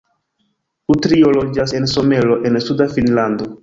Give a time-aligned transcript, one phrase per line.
[0.95, 3.55] Utrio loĝas en Somero en suda Finnlando.